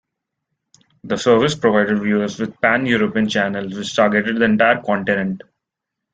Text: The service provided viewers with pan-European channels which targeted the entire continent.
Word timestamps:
The 1.03 1.15
service 1.15 1.53
provided 1.53 1.99
viewers 2.01 2.39
with 2.39 2.59
pan-European 2.59 3.29
channels 3.29 3.75
which 3.75 3.95
targeted 3.95 4.37
the 4.37 4.45
entire 4.45 4.81
continent. 4.81 5.43